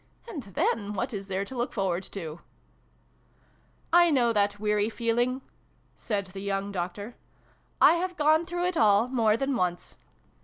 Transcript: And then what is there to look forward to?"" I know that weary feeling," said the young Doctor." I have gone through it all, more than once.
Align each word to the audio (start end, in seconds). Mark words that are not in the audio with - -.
And 0.27 0.41
then 0.41 0.93
what 0.93 1.13
is 1.13 1.27
there 1.27 1.45
to 1.45 1.55
look 1.55 1.73
forward 1.73 2.01
to?"" 2.13 2.41
I 3.93 4.09
know 4.09 4.33
that 4.33 4.59
weary 4.59 4.89
feeling," 4.89 5.43
said 5.95 6.25
the 6.25 6.41
young 6.41 6.71
Doctor." 6.71 7.13
I 7.81 7.93
have 7.97 8.17
gone 8.17 8.47
through 8.47 8.65
it 8.65 8.77
all, 8.77 9.07
more 9.09 9.37
than 9.37 9.55
once. 9.55 9.97